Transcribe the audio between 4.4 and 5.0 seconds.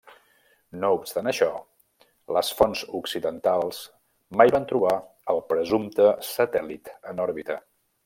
mai van trobar